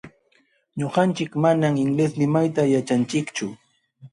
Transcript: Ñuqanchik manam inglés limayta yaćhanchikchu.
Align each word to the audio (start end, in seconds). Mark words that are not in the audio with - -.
Ñuqanchik 0.79 1.31
manam 1.43 1.73
inglés 1.83 2.11
limayta 2.19 2.61
yaćhanchikchu. 2.73 3.45